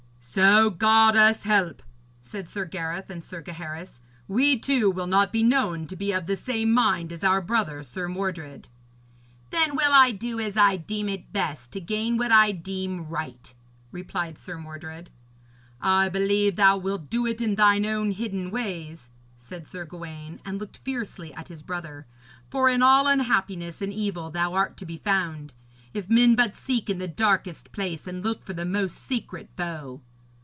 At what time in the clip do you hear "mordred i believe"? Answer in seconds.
14.59-16.55